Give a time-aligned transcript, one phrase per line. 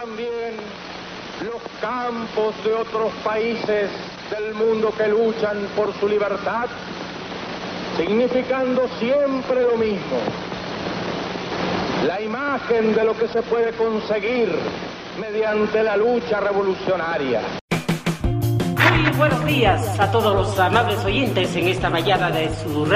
[0.00, 0.56] también
[1.42, 3.90] los campos de otros países
[4.30, 6.66] del mundo que luchan por su libertad,
[7.96, 10.18] significando siempre lo mismo,
[12.06, 14.54] la imagen de lo que se puede conseguir
[15.18, 17.40] mediante la lucha revolucionaria.
[19.00, 22.86] Muy buenos días a todos los amables oyentes en esta mañana de su.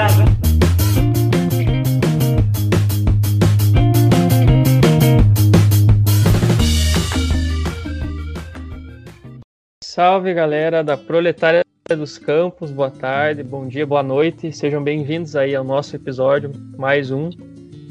[10.03, 15.53] Salve galera da Proletária dos Campos, boa tarde, bom dia, boa noite, sejam bem-vindos aí
[15.53, 17.29] ao nosso episódio, mais um.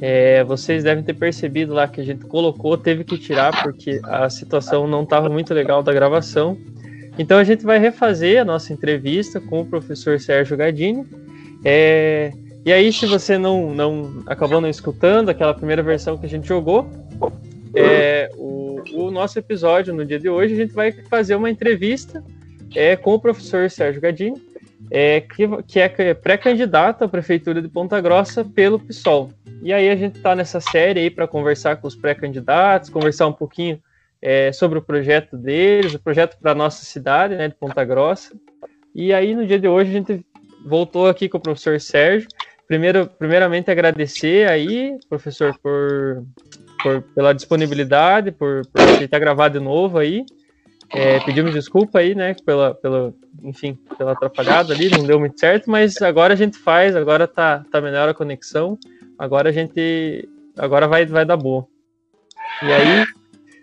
[0.01, 4.28] É, vocês devem ter percebido lá que a gente colocou, teve que tirar porque a
[4.28, 6.59] situação não estava muito legal da gravação.
[7.16, 11.06] Então a gente vai refazer a nossa entrevista com o professor Sérgio Gadini.
[11.65, 12.32] É,
[12.66, 16.48] e aí, se você não, não acabou não escutando aquela primeira versão que a gente
[16.48, 16.90] jogou,
[17.73, 18.59] é, o
[18.93, 22.24] o nosso episódio no dia de hoje, a gente vai fazer uma entrevista
[22.74, 24.41] é, com o professor Sérgio Gadini,
[24.91, 29.30] é, que, que é pré-candidato à Prefeitura de Ponta Grossa pelo PSOL.
[29.63, 33.32] E aí a gente está nessa série aí para conversar com os pré-candidatos, conversar um
[33.32, 33.80] pouquinho
[34.23, 38.35] é, sobre o projeto deles, o projeto para a nossa cidade, né, de Ponta Grossa.
[38.95, 40.26] E aí no dia de hoje a gente
[40.65, 42.29] voltou aqui com o professor Sérgio.
[42.66, 46.24] Primeiro, primeiramente agradecer aí, professor, por
[46.82, 50.24] por, pela disponibilidade, por, por aceitar gravar de novo aí.
[50.92, 53.14] É, pedimos desculpa aí, né, pela, pela,
[53.45, 57.64] enfim, pela atrapalhada ali, não deu muito certo, mas agora a gente faz, agora tá,
[57.70, 58.76] tá melhor a conexão,
[59.16, 61.64] agora a gente, agora vai, vai dar boa.
[62.60, 63.06] E aí,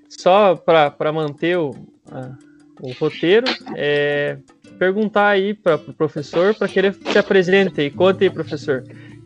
[0.08, 1.76] só para manter o,
[2.10, 2.32] a,
[2.80, 3.46] o roteiro,
[3.76, 4.38] é,
[4.80, 8.84] perguntar aí para o pro professor, para que ele se apresente e conte aí, professor,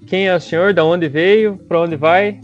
[0.08, 2.42] quem é o senhor, da onde veio, para onde vai,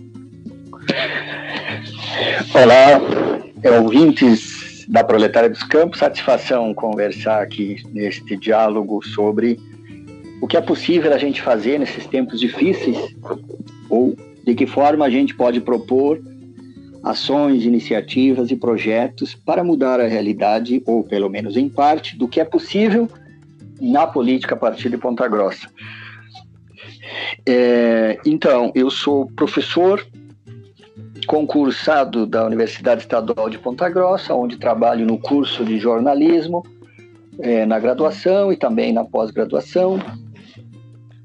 [2.54, 9.60] Olá, ouvintes da Proletária dos Campos, satisfação conversar aqui neste diálogo sobre
[10.42, 12.98] o que é possível a gente fazer nesses tempos difíceis
[13.88, 16.20] ou de que forma a gente pode propor
[17.04, 22.40] ações, iniciativas e projetos para mudar a realidade, ou pelo menos em parte, do que
[22.40, 23.08] é possível
[23.80, 25.70] na política a partir de Ponta Grossa.
[27.46, 30.04] É, então, eu sou professor
[31.28, 36.66] concursado da Universidade Estadual de Ponta Grossa, onde trabalho no curso de jornalismo,
[37.40, 40.00] é, na graduação e também na pós-graduação.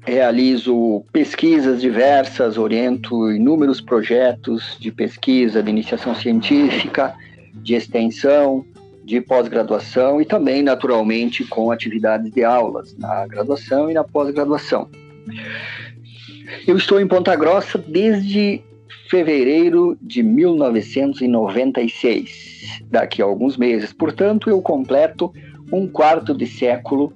[0.05, 7.15] Realizo pesquisas diversas, oriento inúmeros projetos de pesquisa, de iniciação científica,
[7.55, 8.65] de extensão,
[9.05, 14.89] de pós-graduação e também, naturalmente, com atividades de aulas na graduação e na pós-graduação.
[16.67, 18.61] Eu estou em Ponta Grossa desde
[19.09, 23.91] fevereiro de 1996, daqui a alguns meses.
[23.93, 25.31] Portanto, eu completo
[25.71, 27.13] um quarto de século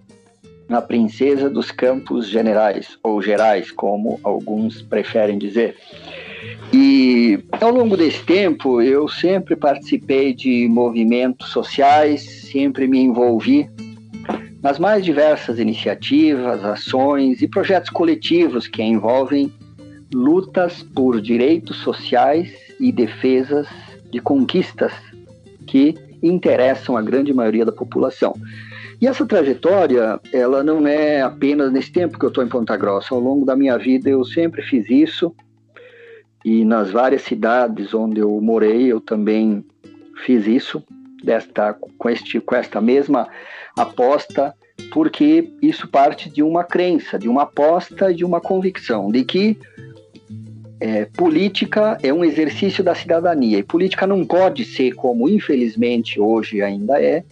[0.68, 5.78] na Princesa dos Campos Generais, ou Gerais, como alguns preferem dizer.
[6.74, 13.70] E ao longo desse tempo, eu sempre participei de movimentos sociais, sempre me envolvi
[14.62, 19.50] nas mais diversas iniciativas, ações e projetos coletivos que envolvem
[20.14, 23.68] lutas por direitos sociais e defesas
[24.12, 24.94] de conquistas
[25.66, 28.34] que interessam a grande maioria da população.
[29.00, 33.14] E essa trajetória, ela não é apenas nesse tempo que eu estou em Ponta Grossa.
[33.14, 35.36] Ao longo da minha vida, eu sempre fiz isso.
[36.44, 39.64] E nas várias cidades onde eu morei, eu também
[40.26, 40.84] fiz isso,
[41.24, 43.28] desta, com, este, com esta mesma
[43.78, 44.54] aposta,
[44.92, 49.58] porque isso parte de uma crença, de uma aposta, de uma convicção de que
[50.80, 56.62] é, política é um exercício da cidadania e política não pode ser, como infelizmente hoje
[56.62, 57.24] ainda é,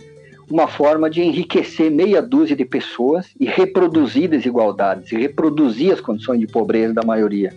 [0.49, 6.39] uma forma de enriquecer meia dúzia de pessoas e reproduzir desigualdades e reproduzir as condições
[6.39, 7.53] de pobreza da maioria.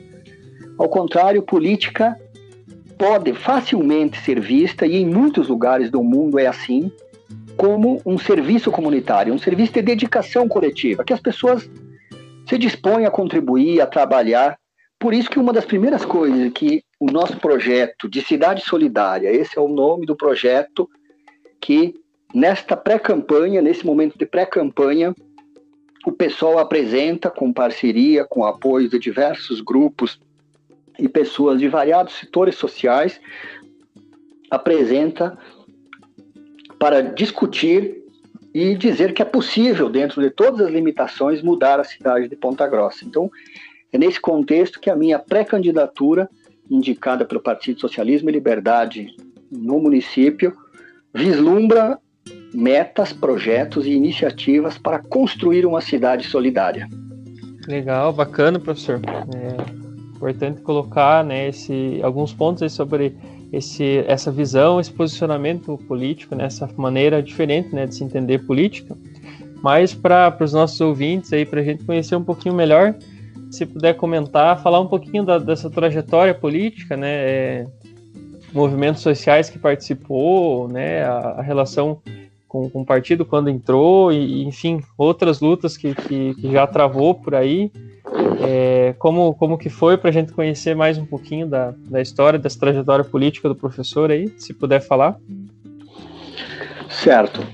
[0.79, 2.17] Ao contrário, política
[2.97, 6.91] pode facilmente ser vista, e em muitos lugares do mundo é assim,
[7.57, 11.69] como um serviço comunitário, um serviço de dedicação coletiva, que as pessoas
[12.49, 14.59] se dispõem a contribuir, a trabalhar
[14.99, 19.57] por isso que uma das primeiras coisas que o nosso projeto de Cidade Solidária, esse
[19.57, 20.89] é o nome do projeto
[21.61, 21.95] que
[22.35, 25.15] nesta pré-campanha, nesse momento de pré-campanha,
[26.05, 30.21] o pessoal apresenta com parceria, com apoio de diversos grupos
[30.99, 33.21] e pessoas de variados setores sociais,
[34.51, 35.39] apresenta
[36.79, 38.03] para discutir
[38.55, 42.67] e dizer que é possível, dentro de todas as limitações, mudar a cidade de Ponta
[42.67, 43.05] Grossa.
[43.05, 43.31] Então,
[43.93, 46.29] é nesse contexto que a minha pré-candidatura,
[46.71, 49.09] indicada pelo Partido Socialismo e Liberdade
[49.51, 50.55] no município
[51.15, 51.99] vislumbra
[52.53, 56.87] metas, projetos e iniciativas para construir uma cidade solidária.
[57.67, 59.01] Legal, bacana, professor.
[59.35, 63.15] É importante colocar né, esse, alguns pontos sobre
[63.53, 68.97] esse, essa visão, esse posicionamento político, né, essa maneira diferente né, de se entender política.
[69.63, 72.95] Mas para os nossos ouvintes para a gente conhecer um pouquinho melhor,
[73.51, 77.67] se puder comentar, falar um pouquinho da, dessa trajetória política, né, é,
[78.53, 82.01] movimentos sociais que participou, né, a, a relação
[82.47, 87.15] com, com, o partido quando entrou, e enfim, outras lutas que, que, que já travou
[87.15, 87.71] por aí.
[88.41, 92.39] É, como, como que foi para a gente conhecer mais um pouquinho da, da história,
[92.39, 95.19] dessa trajetória política do professor aí, se puder falar?
[96.89, 97.47] Certo.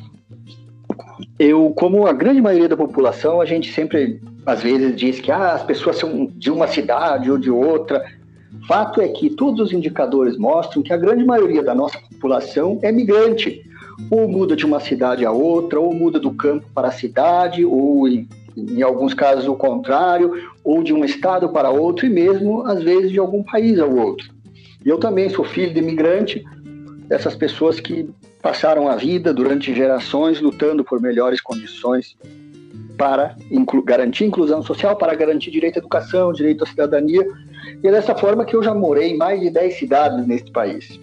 [1.38, 5.52] Eu, como a grande maioria da população, a gente sempre, às vezes, diz que ah,
[5.52, 8.04] as pessoas são de uma cidade ou de outra.
[8.66, 12.90] Fato é que todos os indicadores mostram que a grande maioria da nossa população é
[12.90, 13.62] migrante.
[14.10, 18.08] Ou muda de uma cidade a outra, ou muda do campo para a cidade, ou
[18.08, 20.32] em, em alguns casos o contrário,
[20.64, 24.34] ou de um estado para outro, e mesmo, às vezes, de algum país ao outro.
[24.84, 26.44] Eu também sou filho de imigrante,
[27.06, 28.08] dessas pessoas que
[28.44, 32.14] passaram a vida durante gerações lutando por melhores condições
[32.98, 37.26] para inclu garantir inclusão social, para garantir direito à educação, direito à cidadania.
[37.82, 41.00] E é dessa forma que eu já morei em mais de 10 cidades neste país.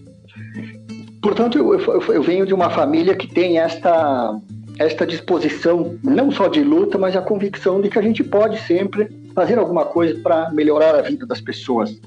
[1.19, 4.39] Portanto, eu, eu, eu venho de uma família que tem esta,
[4.77, 9.09] esta disposição, não só de luta, mas a convicção de que a gente pode sempre
[9.33, 11.99] fazer alguma coisa para melhorar a vida das pessoas.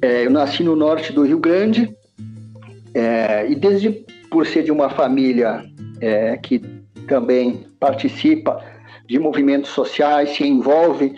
[0.00, 1.92] É, eu nasci no norte do Rio Grande,
[2.94, 3.90] é, e desde
[4.30, 5.64] por ser de uma família
[6.00, 6.60] é, que
[7.06, 8.62] também participa
[9.06, 11.14] de movimentos sociais, se envolve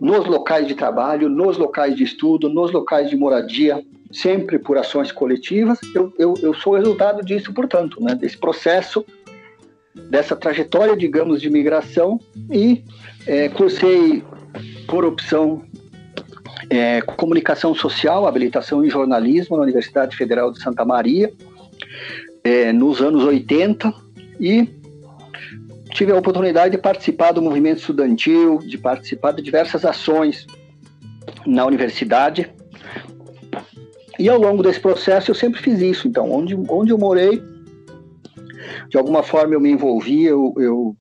[0.00, 3.82] nos locais de trabalho, nos locais de estudo, nos locais de moradia,
[4.12, 9.04] sempre por ações coletivas, eu, eu, eu sou resultado disso, portanto, né, desse processo,
[9.94, 12.20] dessa trajetória, digamos, de migração
[12.50, 12.84] e
[13.26, 14.22] é, cursei
[14.86, 15.62] por opção
[16.70, 21.32] é, comunicação social, habilitação em jornalismo na Universidade Federal de Santa Maria,
[22.42, 23.92] é, nos anos 80,
[24.40, 24.68] e
[25.90, 30.46] tive a oportunidade de participar do movimento estudantil, de participar de diversas ações
[31.46, 32.50] na universidade.
[34.18, 36.08] E ao longo desse processo eu sempre fiz isso.
[36.08, 37.42] Então, onde, onde eu morei,
[38.88, 40.96] de alguma forma eu me envolvi, eu, eu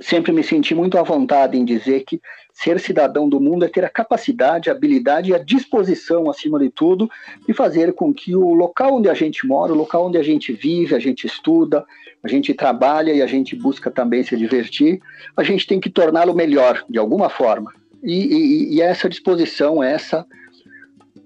[0.00, 2.20] sempre me senti muito à vontade em dizer que
[2.62, 6.70] ser cidadão do mundo é ter a capacidade, a habilidade e a disposição, acima de
[6.70, 7.10] tudo,
[7.46, 10.52] de fazer com que o local onde a gente mora, o local onde a gente
[10.52, 11.84] vive, a gente estuda,
[12.22, 15.00] a gente trabalha e a gente busca também se divertir,
[15.36, 17.72] a gente tem que torná-lo melhor, de alguma forma.
[18.02, 20.24] E, e, e essa disposição, essa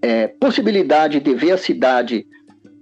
[0.00, 2.26] é, possibilidade de ver a cidade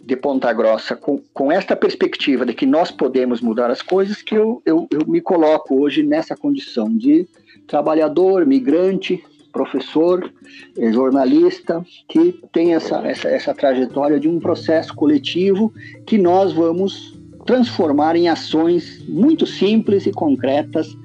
[0.05, 4.35] de Ponta Grossa com, com esta perspectiva de que nós podemos mudar as coisas, que
[4.35, 7.27] eu, eu, eu me coloco hoje nessa condição de
[7.67, 9.23] trabalhador, migrante,
[9.53, 10.33] professor,
[10.77, 15.73] eh, jornalista, que tem essa, essa, essa trajetória de um processo coletivo
[16.05, 20.97] que nós vamos transformar em ações muito simples e concretas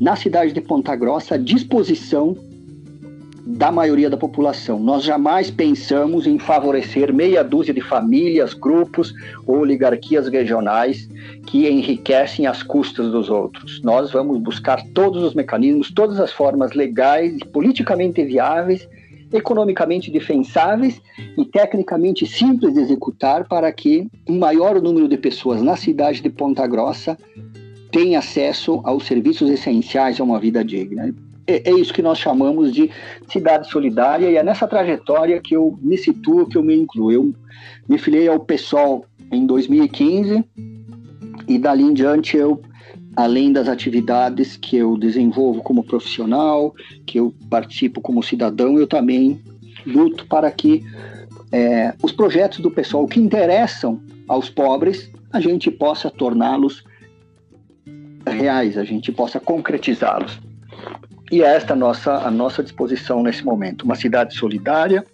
[0.00, 2.36] na cidade de Ponta Grossa à disposição
[3.46, 4.80] da maioria da população.
[4.80, 9.14] Nós jamais pensamos em favorecer meia dúzia de famílias, grupos
[9.46, 11.08] ou oligarquias regionais
[11.46, 13.80] que enriquecem às custas dos outros.
[13.82, 18.88] Nós vamos buscar todos os mecanismos, todas as formas legais politicamente viáveis,
[19.32, 21.00] economicamente defensáveis
[21.38, 26.30] e tecnicamente simples de executar para que um maior número de pessoas na cidade de
[26.30, 27.16] Ponta Grossa
[27.92, 31.14] tenha acesso aos serviços essenciais a uma vida digna
[31.46, 32.90] é, é, isso que nós chamamos de
[33.28, 37.12] cidade solidária e é nessa trajetória que eu me situo, que eu me incluo.
[37.12, 37.34] Eu
[37.88, 40.44] me filiei ao PSOL em 2015
[41.46, 42.60] e dali em diante eu,
[43.14, 46.74] além das atividades que eu desenvolvo como profissional,
[47.06, 49.40] que eu participo como cidadão, eu também
[49.86, 50.84] luto para que
[51.52, 56.84] é, os projetos do PSOL que interessam aos pobres, a gente possa torná-los
[58.26, 60.40] reais, a gente possa concretizá-los.
[61.30, 63.82] E é esta a nossa, a nossa disposição nesse momento.
[63.82, 65.04] Uma cidade solidária,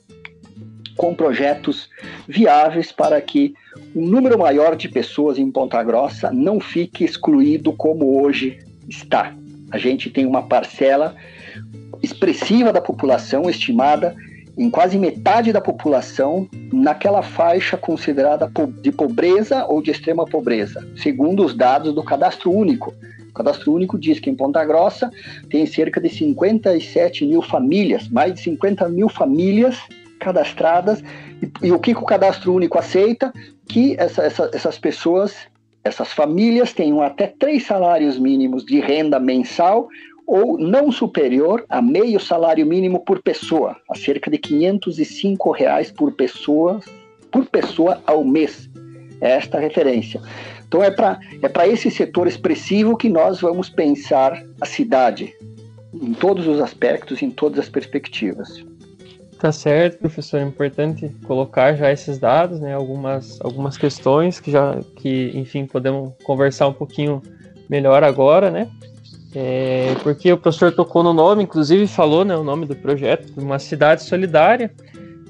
[0.96, 1.88] com projetos
[2.28, 3.54] viáveis para que
[3.94, 9.34] um número maior de pessoas em Ponta Grossa não fique excluído como hoje está.
[9.70, 11.16] A gente tem uma parcela
[12.02, 14.14] expressiva da população, estimada
[14.56, 18.50] em quase metade da população, naquela faixa considerada
[18.82, 22.94] de pobreza ou de extrema pobreza, segundo os dados do Cadastro Único,
[23.32, 25.10] cadastro único diz que em Ponta Grossa
[25.48, 29.78] tem cerca de 57 mil famílias, mais de 50 mil famílias
[30.18, 31.02] cadastradas
[31.42, 33.32] E, e o que, que, o cadastro único aceita?
[33.68, 35.34] Que essa, essa, essas pessoas,
[35.82, 39.88] essas famílias tenham até três salários mínimos de renda mensal
[40.24, 46.12] ou não superior a meio salário mínimo por pessoa, a cerca de 505 reais por
[46.12, 46.80] pessoa,
[47.30, 48.70] por pessoa ao mês.
[49.20, 50.20] Esta referência.
[50.72, 55.34] Então é para é esse setor expressivo que nós vamos pensar a cidade,
[55.92, 58.64] em todos os aspectos, em todas as perspectivas.
[59.38, 60.38] Tá certo, professor.
[60.38, 62.72] É importante colocar já esses dados, né?
[62.72, 67.20] Algumas, algumas questões que já, que, enfim, podemos conversar um pouquinho
[67.68, 68.70] melhor agora, né?
[69.34, 73.58] É, porque o professor tocou no nome, inclusive falou né, o nome do projeto, uma
[73.58, 74.70] cidade solidária.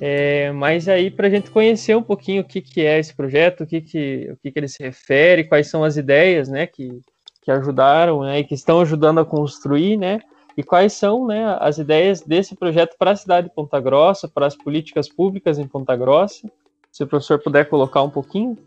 [0.05, 3.63] É, mas aí para a gente conhecer um pouquinho o que, que é esse projeto,
[3.63, 7.01] o que, que, o que, que ele se refere, quais são as ideias né, que,
[7.41, 10.19] que ajudaram né, e que estão ajudando a construir, né?
[10.57, 14.45] E quais são né, as ideias desse projeto para a cidade de Ponta Grossa, para
[14.45, 16.51] as políticas públicas em Ponta Grossa?
[16.91, 18.59] Se o professor puder colocar um pouquinho.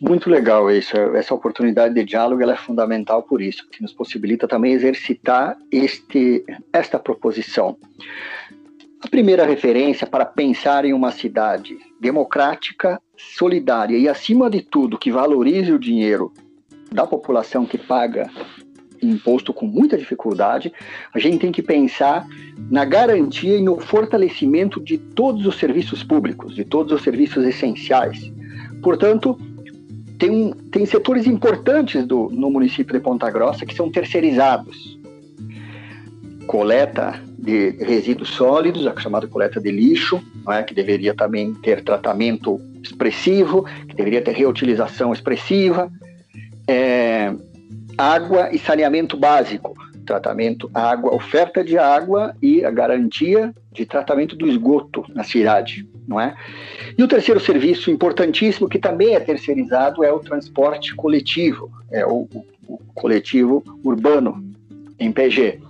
[0.00, 0.96] Muito legal isso.
[0.96, 6.98] Essa oportunidade de diálogo é fundamental por isso, que nos possibilita também exercitar este, esta
[6.98, 7.78] proposição.
[9.06, 15.12] A primeira referência para pensar em uma cidade democrática, solidária e, acima de tudo, que
[15.12, 16.32] valorize o dinheiro
[16.90, 18.28] da população que paga
[19.00, 20.72] imposto com muita dificuldade,
[21.14, 22.26] a gente tem que pensar
[22.68, 28.32] na garantia e no fortalecimento de todos os serviços públicos, de todos os serviços essenciais.
[28.82, 29.38] Portanto,
[30.18, 34.98] tem, tem setores importantes do, no município de Ponta Grossa que são terceirizados.
[36.48, 40.64] Coleta de resíduos sólidos, a chamada coleta de lixo, é?
[40.64, 45.88] que deveria também ter tratamento expressivo, que deveria ter reutilização expressiva.
[46.66, 47.32] É,
[47.96, 49.74] água e saneamento básico,
[50.04, 56.20] tratamento água, oferta de água e a garantia de tratamento do esgoto na cidade, não
[56.20, 56.34] é?
[56.98, 62.28] E o terceiro serviço importantíssimo que também é terceirizado é o transporte coletivo, é o,
[62.34, 64.44] o, o coletivo urbano
[64.98, 65.60] em PG.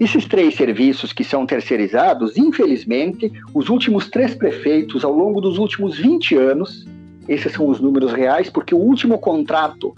[0.00, 5.98] Esses três serviços que são terceirizados, infelizmente, os últimos três prefeitos ao longo dos últimos
[5.98, 6.86] 20 anos,
[7.28, 9.94] esses são os números reais, porque o último contrato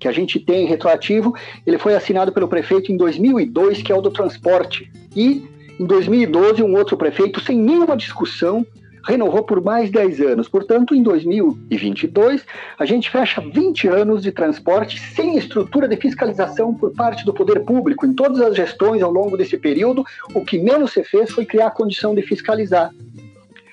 [0.00, 1.32] que a gente tem retroativo,
[1.64, 4.90] ele foi assinado pelo prefeito em 2002, que é o do transporte.
[5.14, 5.44] E
[5.78, 8.66] em 2012, um outro prefeito, sem nenhuma discussão,
[9.06, 10.48] renovou por mais 10 anos.
[10.48, 12.44] Portanto, em 2022,
[12.78, 17.60] a gente fecha 20 anos de transporte sem estrutura de fiscalização por parte do poder
[17.60, 18.06] público.
[18.06, 21.68] Em todas as gestões ao longo desse período, o que menos se fez foi criar
[21.68, 22.90] a condição de fiscalizar.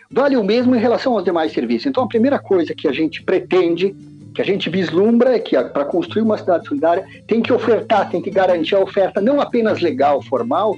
[0.10, 1.88] Vale o mesmo em relação aos demais serviços.
[1.88, 3.96] Então, a primeira coisa que a gente pretende
[4.34, 8.22] que a gente vislumbra é que para construir uma cidade solidária tem que ofertar, tem
[8.22, 10.76] que garantir a oferta não apenas legal, formal,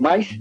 [0.00, 0.38] mas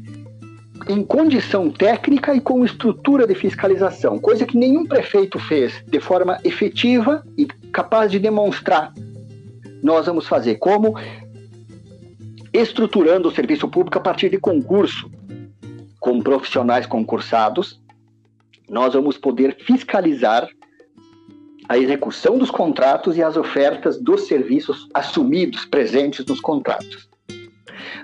[0.87, 6.39] em condição técnica e com estrutura de fiscalização, coisa que nenhum prefeito fez de forma
[6.43, 8.93] efetiva e capaz de demonstrar.
[9.81, 10.95] Nós vamos fazer como
[12.53, 15.09] estruturando o serviço público a partir de concurso,
[15.99, 17.81] com profissionais concursados,
[18.69, 20.47] nós vamos poder fiscalizar
[21.67, 27.09] a execução dos contratos e as ofertas dos serviços assumidos presentes nos contratos.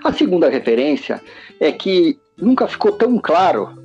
[0.02, 1.20] A segunda referência
[1.60, 3.78] é que nunca ficou tão claro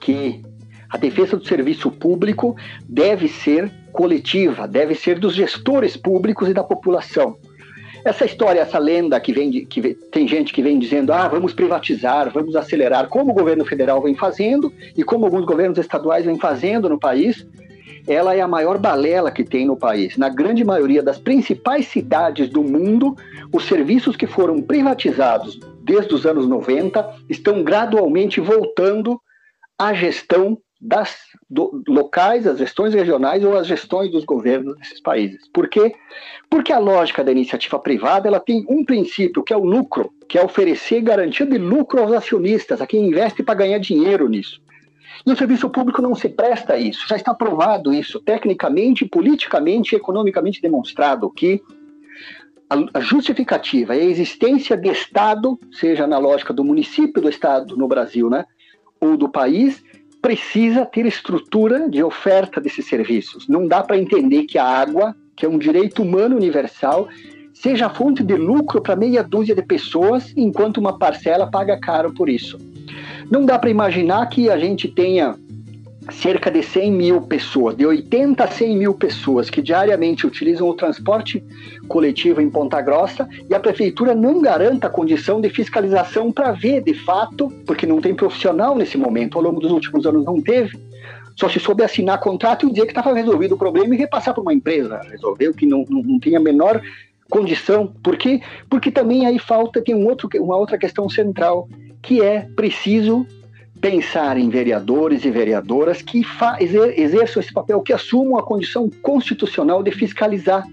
[0.00, 0.42] que
[0.90, 2.54] a defesa do serviço público
[2.86, 7.36] deve ser coletiva, deve ser dos gestores públicos e da população.
[8.04, 11.52] Essa história, essa lenda que vem, de, que tem gente que vem dizendo, ah, vamos
[11.52, 16.38] privatizar, vamos acelerar, como o governo federal vem fazendo e como alguns governos estaduais vêm
[16.38, 17.46] fazendo no país,
[18.06, 20.16] ela é a maior balela que tem no país.
[20.16, 23.16] Na grande maioria das principais cidades do mundo,
[23.52, 29.20] os serviços que foram privatizados desde os anos 90 estão gradualmente voltando
[29.78, 31.16] à gestão das
[31.48, 35.48] do, locais, as gestões regionais ou as gestões dos governos desses países.
[35.52, 35.94] Por quê?
[36.50, 40.36] Porque a lógica da iniciativa privada ela tem um princípio que é o lucro, que
[40.36, 44.60] é oferecer garantia de lucro aos acionistas, a quem investe para ganhar dinheiro nisso.
[45.24, 47.06] E o serviço público não se presta a isso.
[47.06, 51.62] Já está provado isso, tecnicamente, politicamente e economicamente demonstrado que
[52.94, 57.88] a justificativa e a existência de Estado, seja na lógica do município do Estado no
[57.88, 58.44] Brasil, né,
[59.00, 59.82] ou do país,
[60.20, 63.48] precisa ter estrutura de oferta desses serviços.
[63.48, 67.08] Não dá para entender que a água, que é um direito humano universal,
[67.52, 72.28] seja fonte de lucro para meia dúzia de pessoas, enquanto uma parcela paga caro por
[72.28, 72.56] isso.
[73.30, 75.36] Não dá para imaginar que a gente tenha
[76.12, 80.74] cerca de 100 mil pessoas, de 80 a 100 mil pessoas que diariamente utilizam o
[80.74, 81.42] transporte
[81.88, 86.82] coletivo em Ponta Grossa e a prefeitura não garanta a condição de fiscalização para ver
[86.82, 90.78] de fato, porque não tem profissional nesse momento, ao longo dos últimos anos não teve,
[91.36, 94.42] só se soube assinar contrato e dizer que estava resolvido o problema e repassar para
[94.42, 96.80] uma empresa resolver, o que não, não, não tem a menor
[97.30, 97.86] condição.
[98.02, 98.40] Por quê?
[98.68, 101.68] Porque também aí falta, tem um outro, uma outra questão central,
[102.02, 103.26] que é preciso
[103.82, 106.22] pensar em vereadores e vereadoras que
[106.60, 110.64] exer exerçam esse papel, que assumam a condição constitucional de fiscalizar.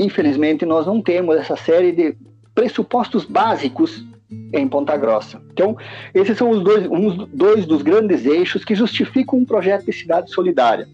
[0.00, 2.16] Infelizmente, nós não temos essa série de
[2.52, 4.04] pressupostos básicos
[4.52, 5.40] em Ponta Grossa.
[5.52, 5.76] Então,
[6.12, 10.32] esses são os dois, uns, dois dos grandes eixos que justificam um projeto de cidade
[10.32, 10.88] solidária.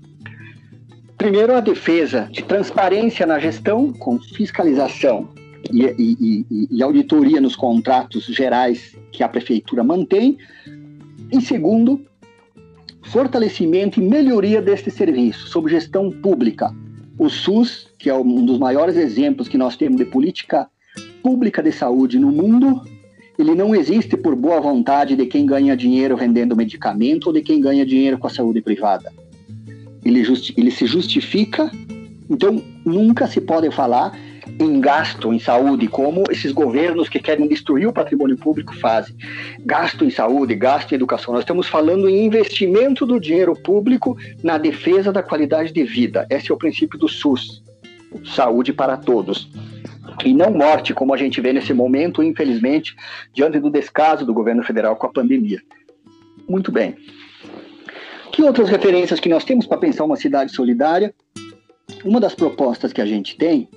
[1.17, 5.29] Primeiro, a defesa de transparência na gestão, com fiscalização
[5.73, 10.37] e, e, e, e auditoria nos contratos gerais que a prefeitura mantém,
[11.31, 12.01] em segundo,
[13.03, 16.75] fortalecimento e melhoria deste serviço sob gestão pública.
[17.19, 20.69] O SUS, que é um dos maiores exemplos que nós temos de política
[21.23, 22.83] pública de saúde no mundo,
[23.39, 27.61] ele não existe por boa vontade de quem ganha dinheiro vendendo medicamento ou de quem
[27.61, 29.13] ganha dinheiro com a saúde privada.
[30.05, 31.71] Ele, justi ele se justifica,
[32.29, 34.17] então nunca se pode falar
[34.59, 39.17] em gasto em saúde, como esses governos que querem destruir o patrimônio público fazem.
[39.61, 41.35] Gasto em saúde, gasto em educação.
[41.35, 46.27] Nós estamos falando em investimento do dinheiro público na defesa da qualidade de vida.
[46.31, 47.63] Esse é o princípio do SUS
[48.25, 49.49] saúde para todos.
[50.25, 52.97] E não morte, como a gente vê nesse momento, infelizmente,
[53.33, 55.61] diante do descaso do governo federal com a pandemia.
[56.49, 56.97] Muito bem.
[58.33, 61.15] Que outras referências que nós temos para pensar uma cidade solidária?
[62.05, 63.69] Uma das propostas que a gente tem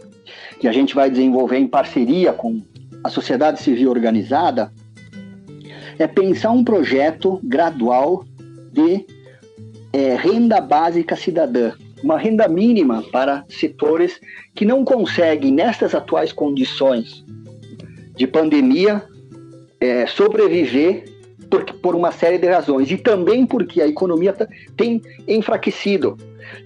[0.59, 2.61] que a gente vai desenvolver em parceria com
[3.03, 4.71] a sociedade civil organizada,
[5.97, 8.25] é pensar um projeto gradual
[8.71, 9.05] de
[9.93, 11.73] é, renda básica cidadã,
[12.03, 14.19] uma renda mínima para setores
[14.55, 17.23] que não conseguem, nestas atuais condições
[18.15, 19.03] de pandemia,
[19.79, 21.05] é, sobreviver
[21.51, 24.33] por, por uma série de razões e também porque a economia
[24.77, 26.17] tem enfraquecido.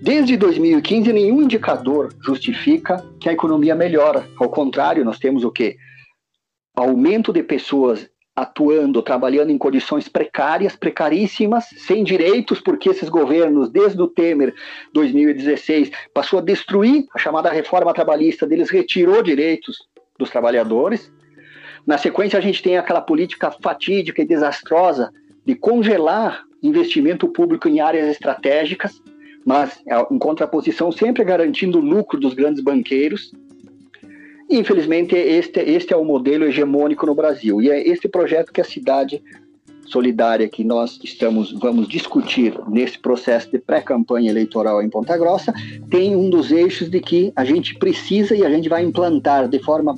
[0.01, 4.25] Desde 2015, nenhum indicador justifica que a economia melhora.
[4.39, 5.75] Ao contrário, nós temos o quê?
[6.75, 14.01] Aumento de pessoas atuando, trabalhando em condições precárias, precaríssimas, sem direitos, porque esses governos, desde
[14.01, 14.53] o Temer
[14.93, 19.77] 2016, passou a destruir a chamada reforma trabalhista deles, retirou direitos
[20.19, 21.11] dos trabalhadores.
[21.85, 25.11] Na sequência, a gente tem aquela política fatídica e desastrosa
[25.45, 29.01] de congelar investimento público em áreas estratégicas,
[29.45, 33.31] mas é, em contraposição sempre garantindo o lucro dos grandes banqueiros.
[34.49, 37.61] E, infelizmente, este, este é o modelo hegemônico no Brasil.
[37.61, 39.21] E é este projeto que a cidade
[39.85, 45.53] solidária que nós estamos vamos discutir nesse processo de pré-campanha eleitoral em Ponta Grossa
[45.91, 49.59] tem um dos eixos de que a gente precisa e a gente vai implantar de
[49.59, 49.95] forma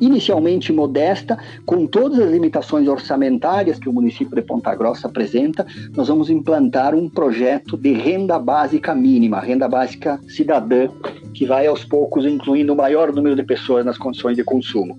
[0.00, 6.08] inicialmente modesta, com todas as limitações orçamentárias que o município de Ponta Grossa apresenta, nós
[6.08, 10.88] vamos implantar um projeto de renda básica mínima, renda básica cidadã,
[11.34, 14.98] que vai aos poucos incluindo o maior número de pessoas nas condições de consumo.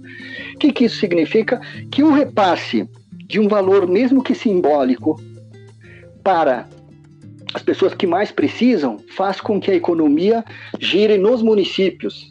[0.55, 1.59] O que, que isso significa?
[1.91, 2.87] Que o repasse
[3.27, 5.19] de um valor, mesmo que simbólico,
[6.23, 6.67] para
[7.53, 10.43] as pessoas que mais precisam, faz com que a economia
[10.79, 12.29] gire nos municípios.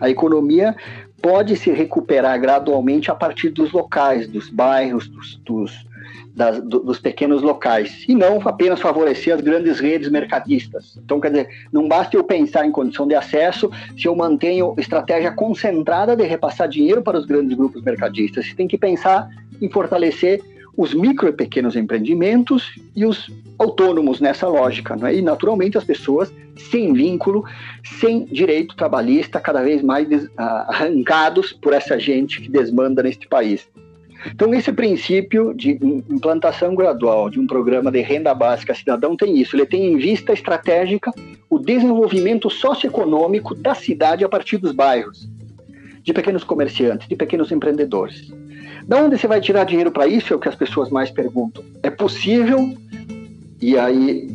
[0.00, 0.74] A economia
[1.24, 5.86] pode se recuperar gradualmente a partir dos locais, dos bairros, dos, dos,
[6.36, 10.98] das, dos pequenos locais, e não apenas favorecer as grandes redes mercadistas.
[11.02, 15.32] Então, quer dizer, não basta eu pensar em condição de acesso se eu mantenho estratégia
[15.32, 18.46] concentrada de repassar dinheiro para os grandes grupos mercadistas.
[18.46, 19.26] Você tem que pensar
[19.62, 20.42] em fortalecer
[20.76, 24.96] os micro e pequenos empreendimentos e os autônomos nessa lógica.
[24.96, 25.16] Né?
[25.16, 27.44] E, naturalmente, as pessoas sem vínculo,
[27.98, 33.68] sem direito trabalhista, cada vez mais arrancados por essa gente que desmanda neste país.
[34.26, 39.54] Então, esse princípio de implantação gradual de um programa de renda básica cidadão tem isso.
[39.54, 41.12] Ele tem em vista estratégica
[41.50, 45.28] o desenvolvimento socioeconômico da cidade a partir dos bairros,
[46.02, 48.32] de pequenos comerciantes, de pequenos empreendedores.
[48.86, 50.32] De onde você vai tirar dinheiro para isso?
[50.32, 51.64] É o que as pessoas mais perguntam.
[51.82, 52.74] É possível?
[53.60, 54.28] E aí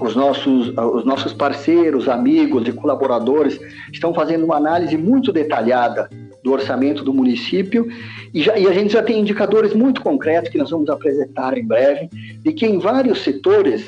[0.00, 3.58] os nossos, os nossos parceiros, amigos e colaboradores
[3.92, 6.08] estão fazendo uma análise muito detalhada
[6.42, 7.86] do orçamento do município
[8.34, 11.64] e, já, e a gente já tem indicadores muito concretos que nós vamos apresentar em
[11.64, 12.08] breve
[12.42, 13.84] de que em vários setores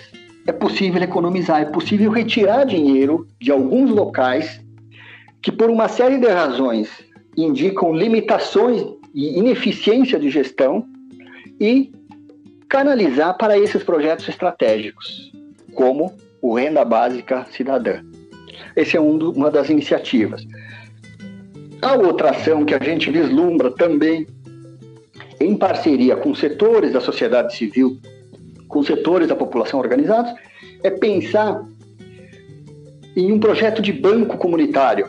[0.46, 4.60] é possível economizar, é possível retirar dinheiro de alguns locais
[5.42, 6.88] que por uma série de razões
[7.36, 10.86] indicam limitações e ineficiência de gestão
[11.60, 11.92] e
[12.68, 15.32] canalizar para esses projetos estratégicos,
[15.72, 18.02] como o Renda Básica Cidadã.
[18.74, 20.44] Essa é um do, uma das iniciativas.
[21.80, 24.26] A outra ação que a gente vislumbra também,
[25.40, 27.98] em parceria com setores da sociedade civil,
[28.66, 30.32] com setores da população organizados,
[30.82, 31.64] é pensar
[33.16, 35.08] em um projeto de banco comunitário.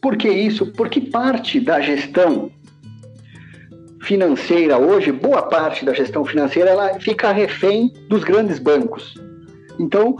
[0.00, 0.72] Por que isso?
[0.72, 2.50] Porque parte da gestão
[4.02, 9.14] financeira hoje, boa parte da gestão financeira, ela fica refém dos grandes bancos.
[9.78, 10.16] Então,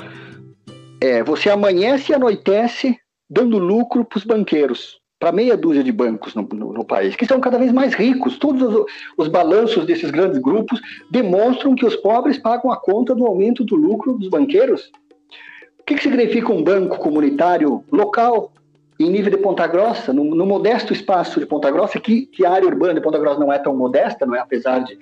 [1.01, 2.97] é, você amanhece e anoitece
[3.29, 7.27] dando lucro para os banqueiros, para meia dúzia de bancos no, no, no, país, que
[7.27, 8.39] são cada vez mais ricos.
[8.39, 13.27] Todos os, os balanços desses grandes grupos demonstram que os pobres pagam a conta do
[13.27, 14.93] aumento do lucro dos banqueiros.
[15.81, 18.53] O que, que significa um banco comunitário local,
[19.03, 22.51] em nível de Ponta Grossa, no, no, modesto espaço de Ponta Grossa, que, que, a
[22.51, 24.41] área urbana de Ponta Grossa não é tão modesta, não é?
[24.41, 24.99] apesar de,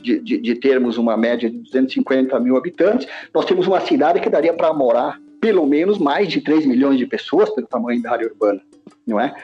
[0.00, 4.30] de, de, de termos uma média de 250 mil habitantes, nós temos uma cidade que
[4.30, 8.26] daria para morar pelo menos mais de 3 milhões de pessoas pelo tamanho da área
[8.26, 8.60] urbana,
[9.06, 9.34] não é?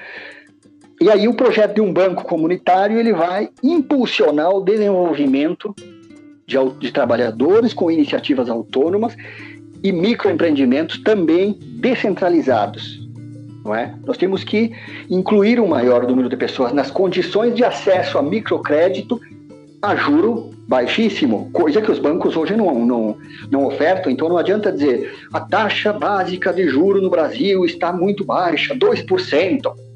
[1.01, 5.75] E aí o projeto de um banco comunitário ele vai impulsionar o desenvolvimento
[6.47, 9.17] de, de trabalhadores com iniciativas autônomas
[9.83, 13.00] e microempreendimentos também descentralizados,
[13.65, 13.95] não é?
[14.05, 14.73] Nós temos que
[15.09, 19.21] incluir um maior número de pessoas nas condições de acesso a microcrédito
[19.83, 23.17] a juro baixíssimo, coisa que os bancos hoje não, não,
[23.51, 24.13] não ofertam.
[24.13, 29.90] Então não adianta dizer a taxa básica de juro no Brasil está muito baixa, 2%.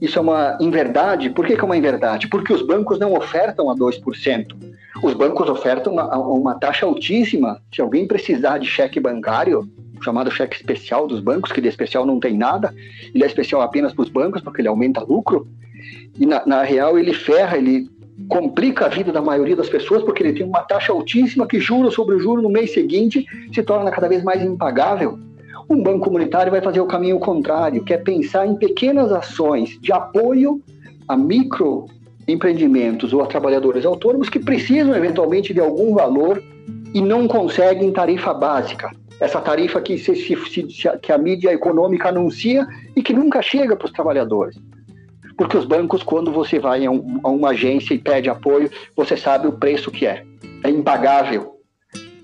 [0.00, 1.30] Isso é uma inverdade.
[1.30, 2.28] Por que, que é uma inverdade?
[2.28, 4.46] Porque os bancos não ofertam a 2%.
[5.02, 7.60] Os bancos ofertam uma, uma taxa altíssima.
[7.74, 9.68] Se alguém precisar de cheque bancário,
[10.02, 12.74] chamado cheque especial dos bancos, que de especial não tem nada,
[13.14, 15.48] ele é especial apenas para os bancos, porque ele aumenta lucro,
[16.18, 17.88] e na, na, real ele ferra, ele
[18.28, 21.90] complica a vida da maioria das pessoas, porque ele tem uma taxa altíssima que juro
[21.90, 25.18] sobre juro no mês seguinte se torna cada vez mais impagável.
[25.68, 29.92] Um banco comunitário vai fazer o caminho contrário, que é pensar em pequenas ações de
[29.92, 30.62] apoio
[31.06, 36.42] a microempreendimentos ou a trabalhadores autônomos que precisam eventualmente de algum valor
[36.94, 40.36] e não conseguem tarifa básica essa tarifa que, se, se,
[41.02, 44.56] que a mídia econômica anuncia e que nunca chega para os trabalhadores.
[45.36, 49.16] Porque os bancos, quando você vai a, um, a, uma agência e pede apoio, você
[49.16, 50.24] sabe o preço que é.
[50.64, 51.57] É impagável.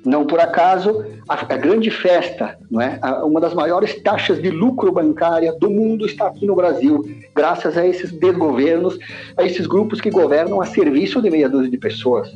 [0.05, 2.99] Não por acaso, a, a grande festa, não é?
[3.01, 7.03] A, uma das maiores taxas de lucro bancária do mundo está aqui no Brasil,
[7.35, 8.99] graças a esses desgovernos,
[9.37, 12.31] a esses grupos que governam a serviço de meia dúzia de pessoas.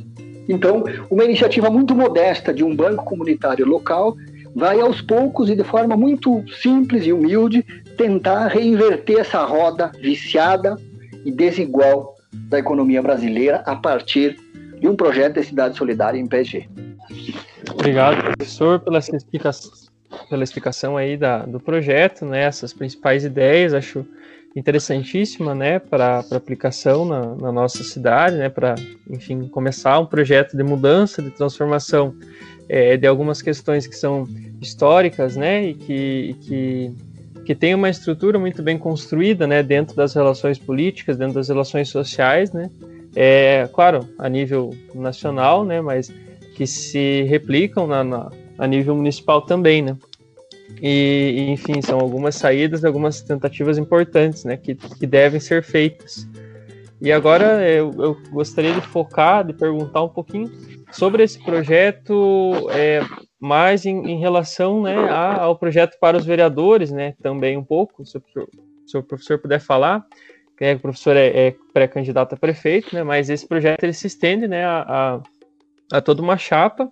[0.47, 4.15] Então, uma iniciativa muito modesta de um banco comunitário local
[4.55, 7.63] vai aos poucos e de forma muito simples e humilde
[7.95, 10.75] tentar reinverter essa roda viciada
[11.23, 14.37] e desigual da economia brasileira a partir
[14.79, 16.67] de um projeto de cidade solidária em PG.
[17.73, 19.71] Obrigado, professor, pela explicação,
[20.29, 24.05] pela explicação aí da, do projeto, né, essas principais ideias, acho
[24.55, 28.75] interessantíssima, né, para aplicação na, na, nossa cidade, né, para,
[29.09, 32.15] enfim, começar um projeto de mudança, de transformação
[32.67, 34.27] é, de algumas questões que são
[34.61, 36.93] históricas, né, e que, que,
[37.45, 41.89] que tem uma estrutura muito bem construída, né, dentro das relações políticas, dentro das relações
[41.89, 42.69] sociais, né,
[43.15, 46.11] é, claro, a nível nacional, né, mas
[46.59, 49.95] que se replicam na, na a nível municipal também, né.
[50.81, 56.27] E, e, enfim, são algumas saídas, algumas tentativas importantes, né, que, que devem ser feitas.
[57.01, 60.51] E agora eu, eu gostaria de focar, de perguntar um pouquinho
[60.91, 62.99] sobre esse projeto, é,
[63.39, 68.17] mais em, em relação né, ao projeto para os vereadores, né, também um pouco, se
[68.17, 68.21] o,
[68.85, 70.05] se o professor puder falar,
[70.57, 74.45] que o professor é, é pré-candidato a prefeito, né, mas esse projeto ele se estende
[74.45, 75.21] né, a, a,
[75.91, 76.91] a toda uma chapa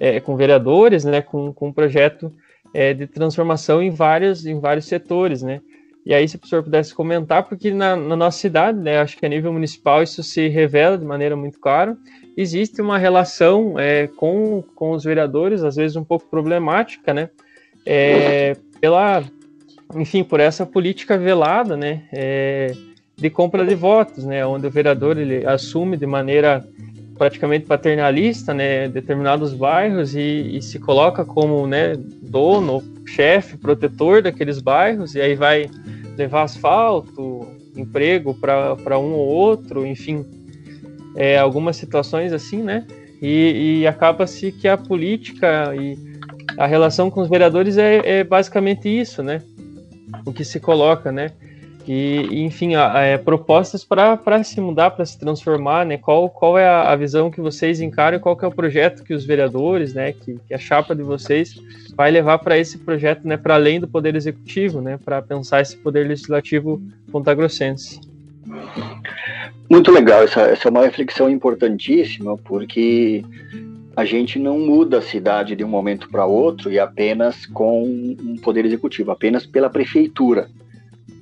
[0.00, 2.32] é, com vereadores, né, com, com um projeto
[2.72, 5.60] é, de transformação em vários, em vários setores, né,
[6.08, 9.26] e aí, se o professor pudesse comentar, porque na, na, nossa cidade, né, acho que
[9.26, 11.98] a nível municipal isso se revela de maneira muito clara,
[12.34, 17.28] existe uma relação é, com, com os vereadores, às vezes um pouco problemática, né,
[17.84, 19.22] é, pela,
[19.96, 22.72] enfim, por essa política velada, né, é,
[23.14, 26.66] de compra de votos, né, onde o vereador ele assume de maneira
[27.18, 34.60] praticamente paternalista, né, determinados bairros e, e se coloca como, né, dono, chefe, protetor daqueles
[34.60, 35.68] bairros e aí vai
[36.16, 40.24] levar asfalto, emprego para um ou outro, enfim,
[41.16, 42.86] é, algumas situações assim, né?
[43.20, 45.98] E, e acaba-se que a política e
[46.56, 49.42] a relação com os vereadores é, é, basicamente isso, né?
[50.24, 51.32] O que se coloca, né?
[51.90, 55.96] E, enfim, é, propostas para se mudar, para se transformar, né?
[55.96, 59.02] Qual, qual é a, a, visão que vocês encaram e qual que é o projeto
[59.02, 61.58] que os vereadores, né, que, que a chapa de vocês
[61.96, 65.78] vai levar para esse projeto, né, para além do Poder Executivo, né, para pensar esse
[65.78, 66.78] Poder Legislativo
[67.10, 67.98] pontagrossense?
[69.70, 73.24] Muito legal, essa, essa é uma reflexão importantíssima, porque
[73.96, 78.36] a gente não muda a cidade de um momento para outro e apenas com um
[78.36, 80.50] poder executivo, apenas pela prefeitura.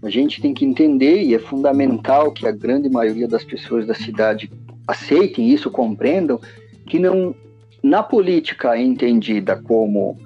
[0.07, 3.95] A gente tem que entender, e é fundamental que a grande maioria das pessoas da
[3.95, 4.49] cidade
[4.87, 6.41] aceitem isso, compreendam,
[6.87, 7.35] que não
[7.83, 10.17] na política é entendida como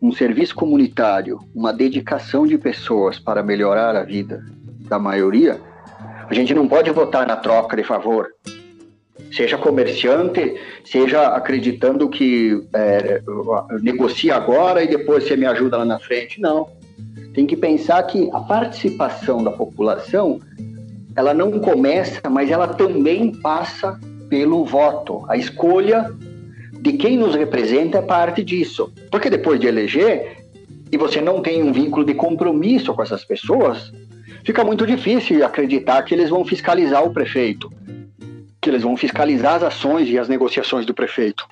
[0.00, 4.44] um serviço comunitário, uma dedicação de pessoas para melhorar a vida
[4.88, 5.60] da maioria,
[6.28, 8.28] a gente não pode votar na troca de favor
[9.32, 13.20] seja comerciante, seja acreditando que é,
[13.82, 16.40] negocia agora e depois você me ajuda lá na frente.
[16.40, 16.68] Não.
[17.36, 20.40] Tem que pensar que a participação da população
[21.14, 25.24] ela não começa, mas ela também passa pelo voto.
[25.28, 26.12] A escolha
[26.80, 28.92] de quem nos representa é parte disso.
[29.10, 30.44] Porque depois de eleger,
[30.90, 33.92] e você não tem um vínculo de compromisso com essas pessoas,
[34.44, 37.70] fica muito difícil acreditar que eles vão fiscalizar o prefeito
[38.66, 41.46] que eles vão fiscalizar as ações e as negociações do prefeito.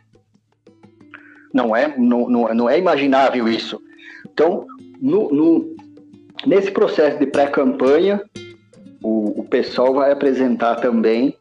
[1.53, 3.81] Não é, não, não, não é imaginável isso.
[4.29, 4.67] Então,
[5.05, 5.77] no, no
[6.47, 8.23] nesse processo de pré-campanha,
[9.03, 11.37] o, o pessoal vai apresentar também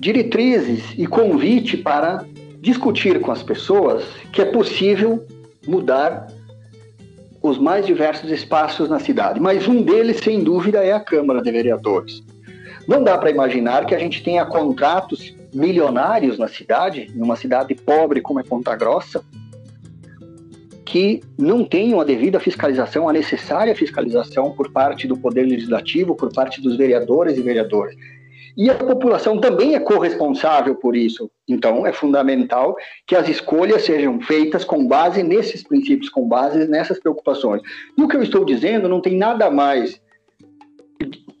[0.00, 2.24] diretrizes e convite para
[2.60, 5.26] discutir com as pessoas que é possível
[5.66, 6.26] mudar
[7.42, 9.38] os mais diversos espaços na cidade.
[9.38, 12.22] Mas um deles, sem dúvida, é a Câmara de Vereadores.
[12.88, 18.22] Não dá para imaginar que a gente tenha contratos milionários na cidade, numa cidade pobre
[18.22, 19.22] como é Ponta Grossa,
[20.94, 26.32] que não tenham a devida fiscalização, a necessária fiscalização por parte do Poder Legislativo, por
[26.32, 27.96] parte dos vereadores e vereadoras.
[28.56, 31.28] E a população também é corresponsável por isso.
[31.48, 32.76] Então, é fundamental
[33.08, 37.60] que as escolhas sejam feitas com base nesses princípios, com base nessas preocupações.
[37.98, 40.00] E o que eu estou dizendo não tem nada mais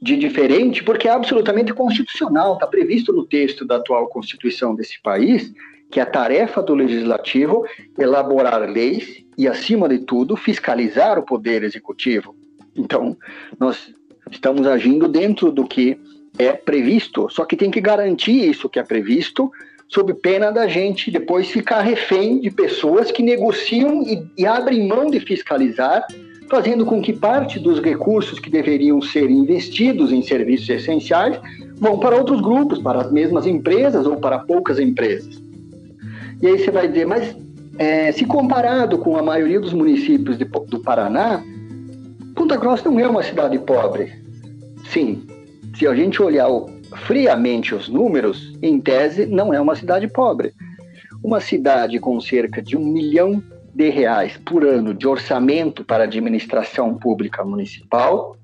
[0.02, 5.52] de diferente, porque é absolutamente constitucional, está previsto no texto da atual Constituição desse país,
[5.90, 7.64] que a tarefa do legislativo
[7.98, 12.34] elaborar leis e, acima de tudo, fiscalizar o poder executivo.
[12.74, 13.16] Então,
[13.58, 13.94] nós
[14.30, 15.98] estamos agindo dentro do que
[16.38, 19.52] é previsto, só que tem que garantir isso que é previsto,
[19.86, 25.06] sob pena da gente depois ficar refém de pessoas que negociam e, e abrem mão
[25.06, 26.04] de fiscalizar
[26.48, 31.38] fazendo com que parte dos recursos que deveriam ser investidos em serviços essenciais
[31.76, 35.43] vão para outros grupos, para as mesmas empresas ou para poucas empresas.
[36.40, 37.36] E aí você vai dizer, mas
[37.78, 41.42] é, se comparado com a maioria dos municípios de, do Paraná,
[42.34, 44.12] Ponta Grossa não é uma cidade pobre.
[44.90, 45.26] Sim,
[45.76, 46.48] se a gente olhar
[47.06, 50.52] friamente os números, em tese, não é uma cidade pobre.
[51.22, 53.42] Uma cidade com cerca de um milhão
[53.74, 58.36] de reais por ano de orçamento para a administração pública municipal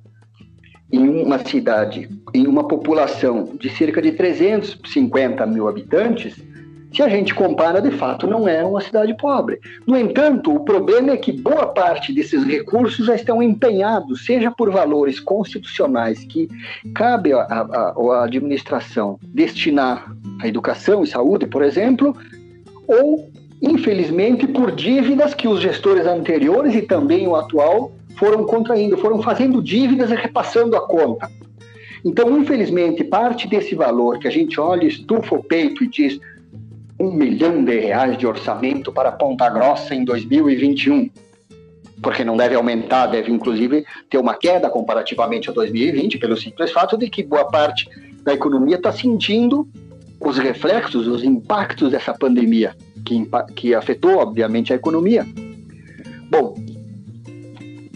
[0.93, 6.43] em uma cidade, em uma população de cerca de 350 mil habitantes,
[6.93, 9.61] se a gente compara, de fato, não é uma cidade pobre.
[9.87, 14.71] No entanto, o problema é que boa parte desses recursos já estão empenhados, seja por
[14.71, 16.49] valores constitucionais que
[16.95, 22.17] cabe à administração destinar à educação e saúde, por exemplo,
[22.87, 23.31] ou
[23.63, 29.63] infelizmente, por dívidas que os gestores anteriores e também o atual foram contraindo, foram fazendo
[29.63, 31.31] dívidas e repassando a conta.
[32.05, 36.19] Então, infelizmente, parte desse valor que a gente olha, estufa o peito e diz
[37.01, 41.09] um milhão de reais de orçamento para Ponta Grossa em 2021,
[42.03, 46.99] porque não deve aumentar, deve inclusive ter uma queda comparativamente a 2020, pelo simples fato
[46.99, 47.89] de que boa parte
[48.23, 49.67] da economia está sentindo
[50.21, 55.27] os reflexos, os impactos dessa pandemia que, que afetou, obviamente, a economia.
[56.31, 56.55] Bom,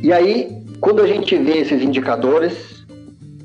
[0.02, 2.86] e aí, quando a gente vê esses indicadores,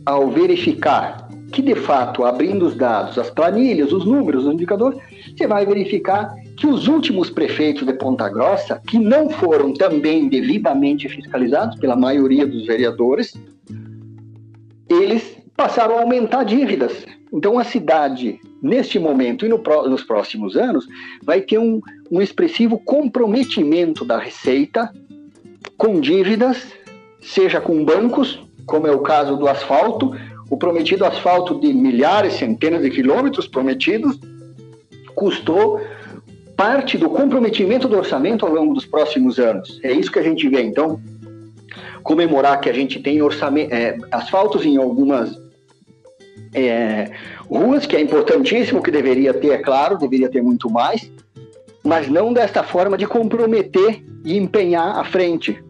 [0.06, 5.00] ao verificar que, de fato, abrindo os dados, as planilhas, os números, os indicadores,
[5.36, 11.08] você vai verificar que os últimos prefeitos de Ponta Grossa, que não foram também devidamente
[11.08, 13.34] fiscalizados pela maioria dos vereadores,
[14.89, 17.06] eles passaram a aumentar dívidas.
[17.32, 20.88] Então, a cidade, neste momento e no, nos próximos anos,
[21.24, 21.80] vai ter um,
[22.12, 24.92] um expressivo comprometimento da receita
[25.78, 26.74] com dívidas,
[27.22, 30.12] seja com bancos, como é o caso do asfalto,
[30.50, 34.20] o prometido asfalto de milhares, centenas de quilômetros prometidos,
[35.20, 35.82] custou
[36.56, 39.80] parte do comprometimento do orçamento ao longo dos próximos anos.
[39.84, 40.62] É isso que a gente vê.
[40.62, 41.00] Então,
[42.02, 45.38] comemorar que a gente tem orçamento, é, asfaltos em algumas
[46.54, 47.12] é,
[47.50, 51.12] ruas, que é importantíssimo, que deveria ter, é claro, deveria ter muito mais,
[51.84, 55.62] mas não desta forma de comprometer e empenhar à frente.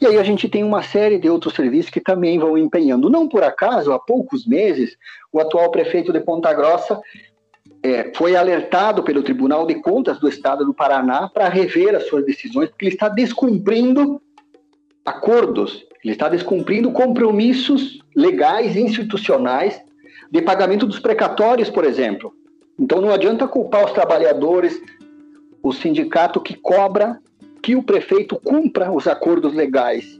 [0.00, 3.08] E aí a gente tem uma série de outros serviços que também vão empenhando.
[3.08, 4.96] Não por acaso, há poucos meses,
[5.32, 7.00] o atual prefeito de Ponta Grossa
[7.84, 12.24] é, foi alertado pelo Tribunal de Contas do Estado do Paraná para rever as suas
[12.24, 14.22] decisões, porque ele está descumprindo
[15.04, 19.78] acordos, ele está descumprindo compromissos legais institucionais
[20.30, 22.32] de pagamento dos precatórios, por exemplo.
[22.78, 24.80] Então não adianta culpar os trabalhadores,
[25.62, 27.20] o sindicato que cobra
[27.62, 30.18] que o prefeito cumpra os acordos legais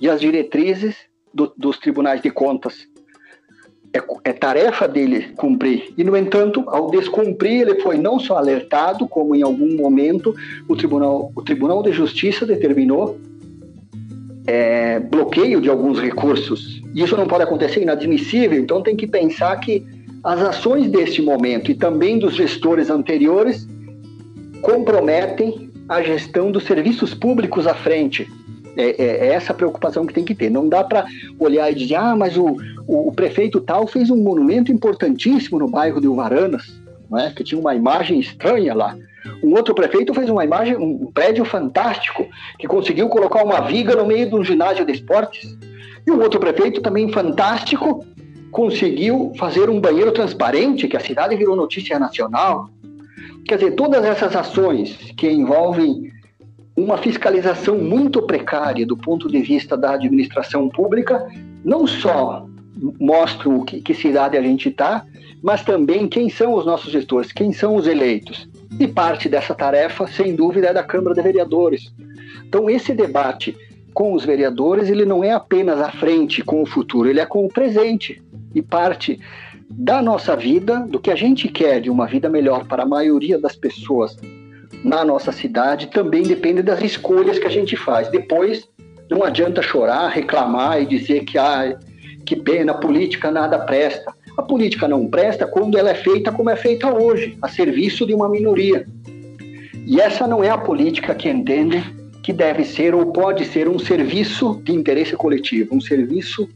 [0.00, 0.96] e as diretrizes
[1.32, 2.88] do, dos tribunais de contas.
[3.96, 5.94] É, é, tarefa dele cumprir.
[5.96, 10.34] E, no entanto, ao descumprir, ele foi não só alertado, como em algum momento
[10.68, 13.18] o Tribunal, o tribunal de Justiça determinou
[14.46, 16.82] é, bloqueio de alguns recursos.
[16.94, 18.58] Isso não pode acontecer, inadmissível.
[18.58, 19.82] Então tem que pensar que
[20.22, 23.66] as ações deste momento e também dos gestores anteriores
[24.60, 28.28] comprometem a gestão dos serviços públicos à frente.
[28.76, 30.50] É, é, é essa preocupação que tem que ter.
[30.50, 31.06] Não dá para
[31.38, 35.68] olhar e dizer, ah, mas o, o, o, prefeito tal fez um monumento importantíssimo no
[35.68, 36.78] bairro de Uvaranas,
[37.10, 37.30] não é?
[37.30, 38.96] que tinha uma imagem estranha lá.
[39.42, 42.26] Um outro prefeito fez uma imagem, um prédio fantástico,
[42.58, 45.56] que conseguiu colocar uma viga no meio de um ginásio de esportes.
[46.06, 48.04] E um outro prefeito também fantástico
[48.50, 52.68] conseguiu fazer um banheiro transparente, que a cidade virou notícia nacional.
[53.46, 56.10] Quer dizer, todas essas ações que envolvem
[56.76, 61.26] uma fiscalização muito precária do ponto de vista da administração pública,
[61.64, 62.46] não só
[63.00, 65.06] mostram que, que cidade a gente está,
[65.42, 68.46] mas também quem são os nossos gestores, quem são os eleitos.
[68.78, 71.92] E parte dessa tarefa, sem dúvida, é da Câmara de Vereadores.
[72.46, 73.56] Então, esse debate
[73.94, 77.46] com os vereadores, ele não é apenas à frente com o futuro, ele é com
[77.46, 78.22] o presente.
[78.54, 79.18] E parte
[79.70, 83.38] da nossa vida, do que a gente quer de uma vida melhor para a maioria
[83.38, 84.14] das pessoas
[84.86, 88.08] na nossa cidade, também depende das escolhas que a gente faz.
[88.08, 88.68] Depois,
[89.10, 91.76] não adianta chorar, reclamar e dizer que, ah,
[92.24, 94.14] que pena, política nada presta.
[94.38, 98.14] A política não presta quando ela é feita como é feita hoje, a serviço de
[98.14, 98.86] uma minoria.
[99.84, 101.82] E essa não é a política que entende
[102.22, 106.48] que deve ser ou pode ser um serviço de interesse coletivo, um serviço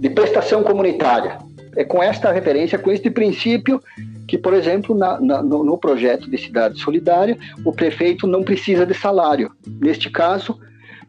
[0.00, 1.38] de prestação comunitária.
[1.74, 3.80] É com esta referência, com este princípio,
[4.28, 8.94] que, por exemplo, na, na, no, projeto de cidade solidária, o prefeito não precisa de
[8.94, 9.50] salário.
[9.80, 10.58] Neste caso,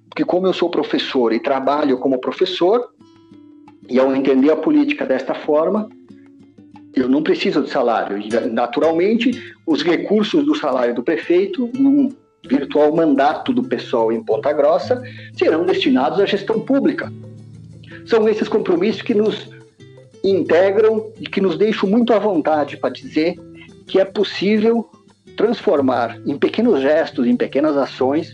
[0.10, 2.90] porque como eu sou professor e trabalho como professor,
[3.90, 5.90] e ao entender a política desta forma,
[6.96, 8.18] eu não preciso de salário.
[8.52, 12.10] Naturalmente, os recursos do salário do prefeito, num
[12.48, 15.02] virtual mandato do pessoal em Ponta Grossa,
[15.38, 17.12] serão destinados à gestão pública.
[18.06, 19.50] São esses compromissos que nos
[20.24, 23.36] integram e que nos deixam muito à vontade para dizer
[23.88, 24.90] que é possível
[25.36, 28.34] transformar em pequenos gestos, em pequenas ações,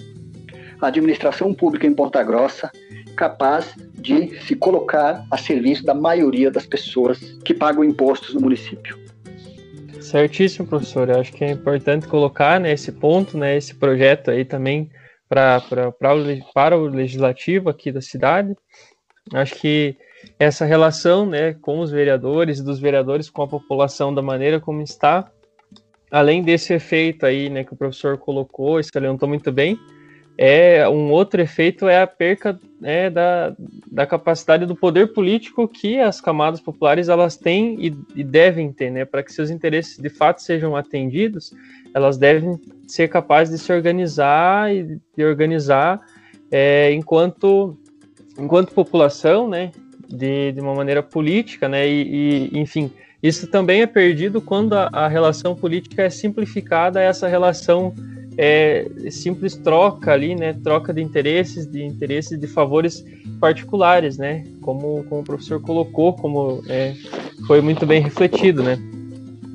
[0.81, 2.71] a administração pública em Ponta Grossa
[3.15, 8.97] capaz de se colocar a serviço da maioria das pessoas que pagam impostos no município.
[9.99, 11.09] Certíssimo, professor.
[11.09, 14.89] Eu acho que é importante colocar né, esse ponto, né, esse projeto aí também
[15.27, 18.55] pra, pra, pra, para o legislativo aqui da cidade.
[19.33, 19.97] Acho que
[20.37, 25.29] essa relação né, com os vereadores, dos vereadores com a população, da maneira como está,
[26.11, 29.77] além desse efeito aí né, que o professor colocou, salientou muito bem,
[30.41, 33.53] é um outro efeito é a perca né, da,
[33.91, 38.89] da capacidade do poder político que as camadas populares elas têm e, e devem ter,
[38.89, 41.53] né, para que seus interesses de fato sejam atendidos,
[41.93, 45.99] elas devem ser capazes de se organizar e de organizar
[46.49, 47.77] é, enquanto
[48.37, 49.71] enquanto população, né,
[50.09, 52.91] de, de uma maneira política, né, e, e enfim,
[53.21, 57.93] isso também é perdido quando a, a relação política é simplificada essa relação
[58.41, 60.53] é, simples troca ali, né?
[60.63, 63.05] Troca de interesses, de interesses de favores
[63.37, 64.45] particulares, né?
[64.61, 66.95] Como, como o professor colocou, como é,
[67.45, 68.79] foi muito bem refletido, né?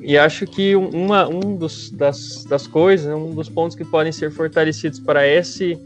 [0.01, 4.29] E acho que uma um dos, das, das coisas, um dos pontos que podem ser
[4.29, 5.79] fortalecidos para esse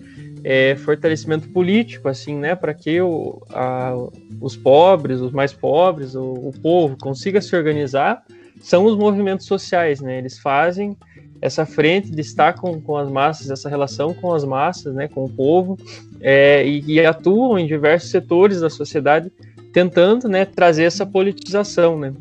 [0.43, 2.55] é, fortalecimento político, assim, né?
[2.55, 3.93] Para que o, a,
[4.39, 8.23] os pobres, os mais pobres, o, o povo consiga se organizar,
[8.61, 10.17] são os movimentos sociais, né?
[10.17, 10.97] Eles fazem
[11.41, 15.77] essa frente destacam com as massas, essa relação com as massas, né, com o povo,
[16.19, 19.31] é, e, e, atuam em diversos setores da sociedade,
[19.71, 22.13] tentando, né, trazer essa politização, né.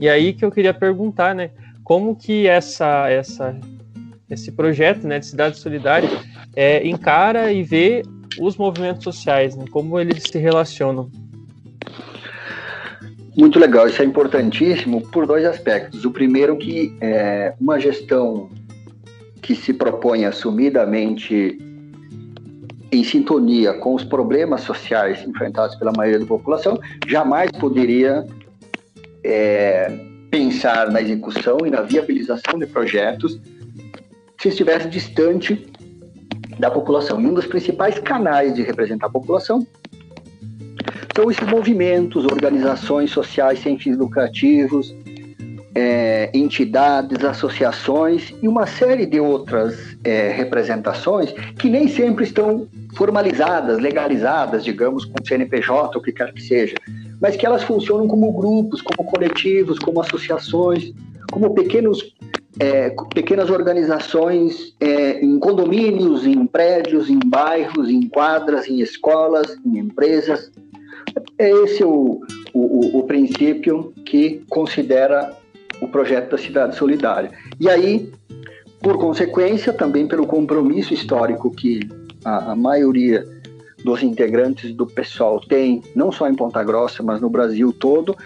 [0.00, 1.50] E aí que eu queria perguntar, né,
[1.84, 3.56] como que essa, essa,
[4.30, 6.08] esse projeto, né, de cidade solidária
[6.54, 8.02] é, encara e vê
[8.40, 9.64] os movimentos sociais, né?
[9.70, 11.10] como eles se relacionam.
[13.36, 16.04] Muito legal, isso é importantíssimo por dois aspectos.
[16.04, 18.50] O primeiro que é uma gestão
[19.40, 21.56] que se propõe assumidamente
[22.90, 28.26] em sintonia com os problemas sociais enfrentados pela maioria da população, jamais poderia
[29.22, 29.96] é,
[30.30, 33.40] pensar na execução e na viabilização de projetos
[34.40, 35.66] se estivesse distante
[36.58, 37.20] da população.
[37.20, 39.66] E um dos principais canais de representar a população
[41.14, 44.94] são esses movimentos, organizações sociais sem fins lucrativos,
[45.74, 52.66] é, entidades, associações e uma série de outras é, representações que nem sempre estão
[52.96, 56.74] formalizadas, legalizadas, digamos, com CNPJ, o que quer que seja,
[57.20, 60.92] mas que elas funcionam como grupos, como coletivos, como associações,
[61.30, 62.14] como pequenos,
[62.58, 69.78] é, pequenas organizações é, em condomínios, em prédios, em bairros, em quadras, em escolas, em
[69.78, 70.50] empresas.
[71.38, 72.20] É esse o,
[72.52, 75.36] o, o princípio que considera
[75.80, 77.30] o projeto da Cidade Solidária.
[77.60, 78.10] E aí,
[78.80, 81.80] por consequência, também pelo compromisso histórico que
[82.24, 83.24] a, a maioria
[83.84, 88.16] dos integrantes do pessoal tem, não só em Ponta Grossa, mas no Brasil todo,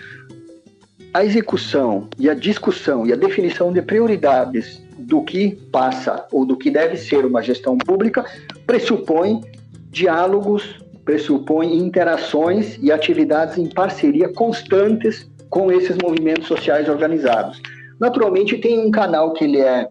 [1.13, 6.57] a execução e a discussão e a definição de prioridades do que passa ou do
[6.57, 8.25] que deve ser uma gestão pública
[8.67, 9.43] pressupõe
[9.91, 17.61] diálogos, pressupõe interações e atividades em parceria constantes com esses movimentos sociais organizados.
[18.01, 19.87] Naturalmente, tem um canal que ele é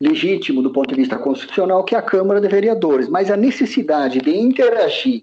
[0.00, 4.20] legítimo do ponto de vista constitucional, que é a Câmara de Vereadores, mas a necessidade
[4.20, 5.20] de interagir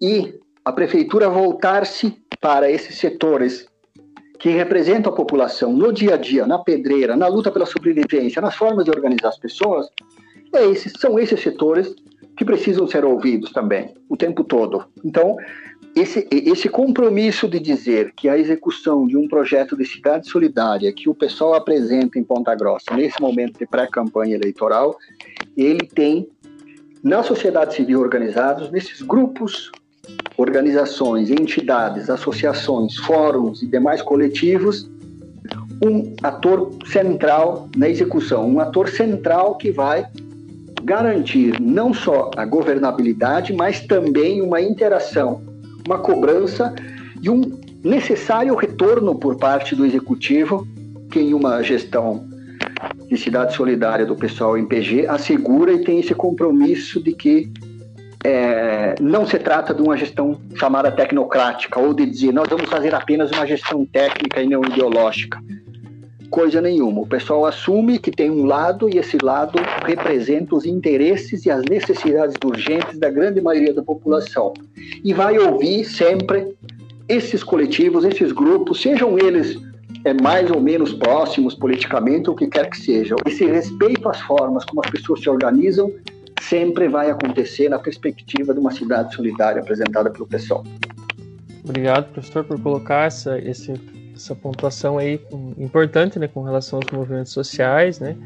[0.00, 3.66] e a prefeitura voltar-se para esses setores
[4.38, 8.54] que representam a população no dia a dia, na pedreira, na luta pela sobrevivência, nas
[8.54, 9.88] formas de organizar as pessoas,
[10.52, 11.94] é esses, são esses setores
[12.36, 14.84] que precisam ser ouvidos também, o tempo todo.
[15.04, 15.36] Então,
[15.96, 21.08] esse, esse compromisso de dizer que a execução de um projeto de cidade solidária que
[21.08, 24.96] o pessoal apresenta em Ponta Grossa nesse momento de pré-campanha eleitoral,
[25.56, 26.28] ele tem
[27.02, 29.72] na sociedade civil organizados, nesses grupos,
[30.38, 34.88] organizações, entidades, associações, fóruns e demais coletivos,
[35.84, 40.06] um ator central na execução, um ator central que vai
[40.82, 45.42] garantir não só a governabilidade, mas também uma interação
[45.88, 46.74] uma cobrança
[47.22, 47.40] e um
[47.82, 50.68] necessário retorno por parte do executivo,
[51.10, 52.28] que em uma gestão
[53.08, 57.50] de cidade solidária do pessoal em PG assegura e tem esse compromisso de que
[58.24, 62.94] é, não se trata de uma gestão chamada tecnocrática ou de dizer nós vamos fazer
[62.94, 65.38] apenas uma gestão técnica e não ideológica
[66.30, 67.00] coisa nenhuma.
[67.00, 71.62] O pessoal assume que tem um lado e esse lado representa os interesses e as
[71.64, 74.52] necessidades urgentes da grande maioria da população.
[75.02, 76.54] E vai ouvir sempre
[77.08, 79.58] esses coletivos, esses grupos, sejam eles
[80.04, 83.16] é, mais ou menos próximos politicamente, o que quer que seja.
[83.26, 85.90] Esse respeito às formas como as pessoas se organizam
[86.40, 90.64] sempre vai acontecer na perspectiva de uma cidade solidária apresentada pelo pessoal.
[91.64, 93.74] Obrigado, professor, por colocar essa, esse
[94.18, 95.20] essa pontuação aí
[95.56, 98.16] importante, né, com relação aos movimentos sociais, né,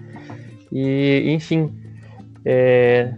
[0.72, 1.70] e enfim,
[2.44, 3.12] é,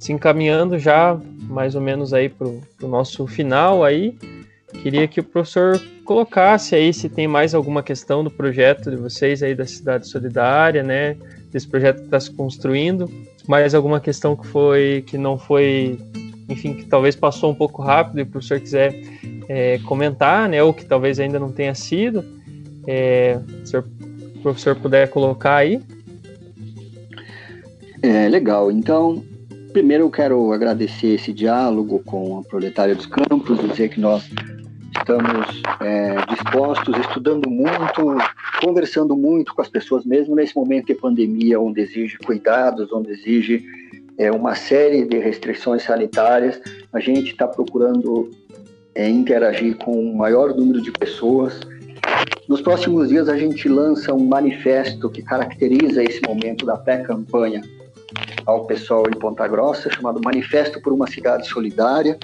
[0.00, 4.16] se encaminhando já mais ou menos aí para o nosso final aí,
[4.82, 9.42] queria que o professor colocasse aí se tem mais alguma questão do projeto de vocês
[9.42, 11.16] aí da cidade solidária, né,
[11.50, 13.10] desse projeto que está se construindo,
[13.48, 15.98] mais alguma questão que foi que não foi,
[16.48, 18.94] enfim, que talvez passou um pouco rápido e o professor quiser
[19.48, 22.22] é, comentar, né, ou que talvez ainda não tenha sido,
[22.86, 23.82] é, se o
[24.42, 25.80] professor puder colocar aí.
[28.02, 28.70] É, legal.
[28.70, 29.24] Então,
[29.72, 34.28] primeiro eu quero agradecer esse diálogo com a Proletária dos Campos, dizer que nós
[35.08, 38.18] estamos é, dispostos, estudando muito,
[38.62, 43.64] conversando muito com as pessoas, mesmo nesse momento de pandemia, onde exige cuidados, onde exige
[44.18, 46.60] é, uma série de restrições sanitárias,
[46.92, 48.30] a gente está procurando
[48.94, 51.58] é, interagir com o maior número de pessoas.
[52.46, 57.62] Nos próximos dias, a gente lança um manifesto que caracteriza esse momento da pré-campanha
[58.44, 62.18] ao pessoal em Ponta Grossa, chamado Manifesto por uma Cidade Solidária.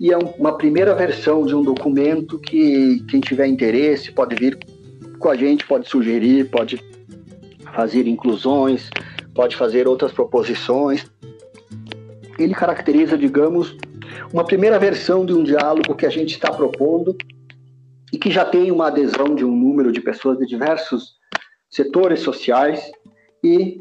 [0.00, 4.58] E é uma primeira versão de um documento que quem tiver interesse pode vir
[5.18, 6.82] com a gente, pode sugerir, pode
[7.74, 8.90] fazer inclusões,
[9.34, 11.06] pode fazer outras proposições.
[12.38, 13.76] Ele caracteriza, digamos,
[14.32, 17.16] uma primeira versão de um diálogo que a gente está propondo
[18.12, 21.14] e que já tem uma adesão de um número de pessoas de diversos
[21.70, 22.90] setores sociais
[23.42, 23.80] e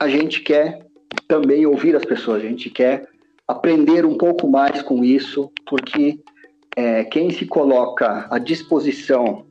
[0.00, 0.84] a gente quer
[1.28, 3.11] também ouvir as pessoas, a gente quer
[3.46, 6.18] aprender um pouco mais com isso, porque
[6.76, 9.44] é, quem se coloca à disposição,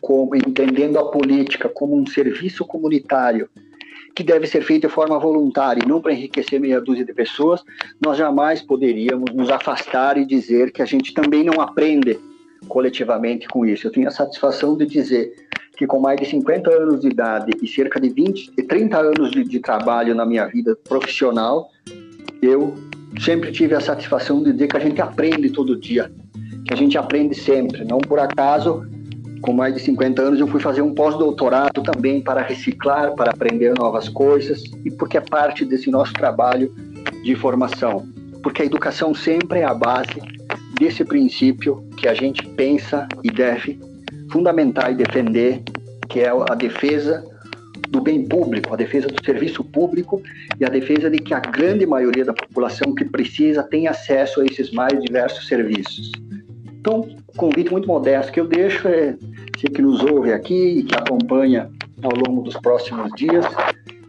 [0.00, 3.48] como, entendendo a política como um serviço comunitário
[4.14, 7.62] que deve ser feito de forma voluntária e não para enriquecer meia dúzia de pessoas,
[8.00, 12.18] nós jamais poderíamos nos afastar e dizer que a gente também não aprende
[12.66, 13.86] coletivamente com isso.
[13.86, 15.34] Eu tenho a satisfação de dizer
[15.76, 19.44] que com mais de 50 anos de idade e cerca de 20, 30 anos de,
[19.44, 21.70] de trabalho na minha vida profissional,
[22.40, 22.74] eu
[23.20, 26.10] sempre tive a satisfação de dizer que a gente aprende todo dia,
[26.66, 27.84] que a gente aprende sempre.
[27.84, 28.86] Não por acaso,
[29.40, 33.74] com mais de 50 anos, eu fui fazer um pós-doutorado também para reciclar, para aprender
[33.78, 36.74] novas coisas e porque é parte desse nosso trabalho
[37.22, 38.06] de formação.
[38.42, 40.20] Porque a educação sempre é a base
[40.78, 43.78] desse princípio que a gente pensa e deve
[44.30, 45.62] fundamentar e defender,
[46.08, 47.24] que é a defesa
[47.88, 50.22] do bem público, a defesa do serviço público
[50.58, 54.46] e a defesa de que a grande maioria da população que precisa tenha acesso a
[54.46, 56.10] esses mais diversos serviços.
[56.80, 59.16] Então, convite muito modesto que eu deixo é
[59.56, 61.70] você que nos ouve aqui e que acompanha
[62.02, 63.44] ao longo dos próximos dias,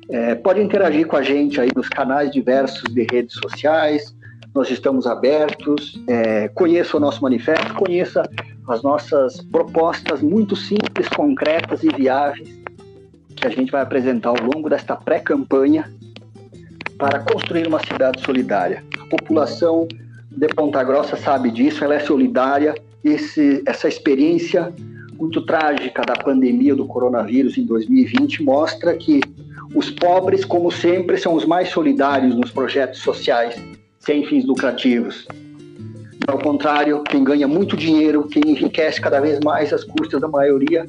[0.09, 4.15] é, pode interagir com a gente aí nos canais diversos de redes sociais,
[4.53, 8.23] nós estamos abertos, é, conheça o nosso manifesto, conheça
[8.67, 12.66] as nossas propostas muito simples, concretas e viáveis
[13.39, 15.91] que a gente vai apresentar ao longo desta pré-campanha
[16.97, 18.83] para construir uma cidade solidária.
[18.99, 19.87] A população
[20.31, 22.75] de Ponta Grossa sabe disso, ela é solidária.
[23.03, 24.73] Esse, essa experiência
[25.17, 29.21] muito trágica da pandemia do coronavírus em 2020 mostra que
[29.73, 33.55] os pobres, como sempre, são os mais solidários nos projetos sociais
[33.99, 35.27] sem fins lucrativos.
[36.27, 40.87] Ao contrário, quem ganha muito dinheiro, quem enriquece cada vez mais às custas da maioria,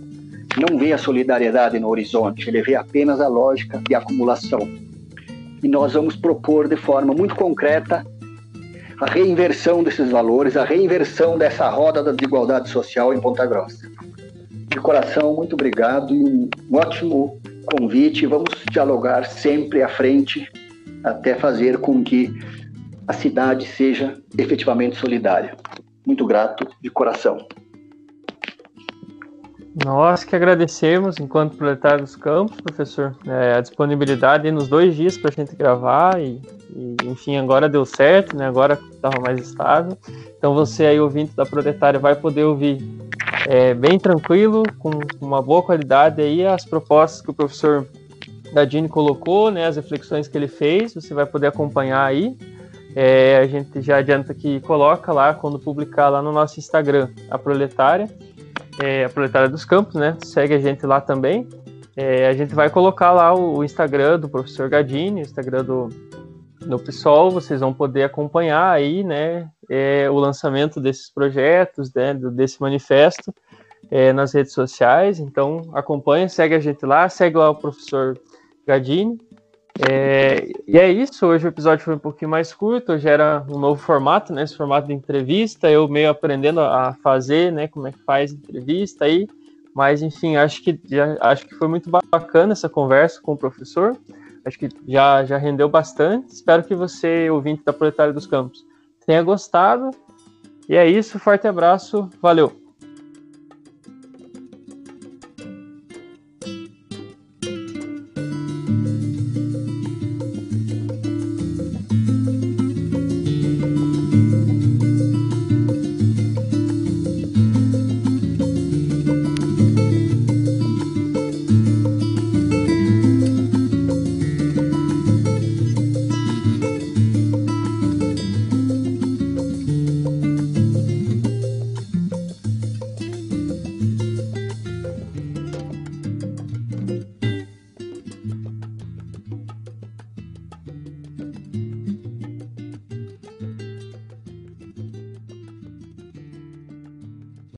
[0.58, 4.60] não vê a solidariedade no horizonte, ele vê apenas a lógica de acumulação.
[5.62, 8.04] E nós vamos propor de forma muito concreta
[9.00, 13.88] a reinversão desses valores, a reinversão dessa roda da desigualdade social em Ponta Grossa.
[14.68, 18.26] De coração, muito obrigado e um ótimo convite.
[18.26, 20.50] Vamos dialogar sempre à frente
[21.04, 22.32] até fazer com que
[23.06, 25.56] a cidade seja efetivamente solidária.
[26.04, 27.46] Muito grato de coração.
[29.74, 35.30] Nós que agradecemos, enquanto proletário dos campos, professor, é, a disponibilidade nos dois dias para
[35.30, 36.40] a gente gravar e,
[36.74, 38.48] e, enfim, agora deu certo, né?
[38.48, 39.96] Agora estava mais estável.
[40.36, 42.82] Então você aí, ouvinte da Proletária, vai poder ouvir
[43.46, 44.90] é, bem tranquilo, com
[45.20, 47.86] uma boa qualidade aí as propostas que o professor
[48.52, 49.66] Dadini colocou, né?
[49.66, 52.36] As reflexões que ele fez, você vai poder acompanhar aí.
[52.96, 57.38] É, a gente já adianta que coloca lá quando publicar lá no nosso Instagram, a
[57.38, 58.08] Proletária,
[58.82, 60.16] é, a Proletária dos Campos, né?
[60.22, 61.48] Segue a gente lá também.
[61.96, 65.88] É, a gente vai colocar lá o, o, Instagram do professor Gadini, o Instagram do,
[66.60, 69.48] do PSOL, vocês vão poder acompanhar aí, né?
[69.68, 73.34] É, o lançamento desses projetos, né, desse manifesto
[73.90, 75.18] é, nas redes sociais.
[75.18, 78.18] Então acompanha, segue a gente lá, segue lá o professor
[78.66, 79.18] Gadini.
[79.86, 83.58] É, e é isso, hoje o episódio foi um pouquinho mais curto, hoje era um
[83.58, 84.42] novo formato, né?
[84.42, 87.68] Esse formato de entrevista, eu meio aprendendo a fazer, né?
[87.68, 89.28] Como é que faz entrevista aí.
[89.72, 93.96] Mas enfim, acho que já, acho que foi muito bacana essa conversa com o professor.
[94.44, 96.32] Acho que já, já rendeu bastante.
[96.32, 98.66] Espero que você, ouvinte da Proletária dos Campos,
[99.06, 99.90] tenha gostado.
[100.68, 102.67] E é isso, forte abraço, valeu!